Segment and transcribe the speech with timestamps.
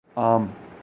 [0.17, 0.49] عام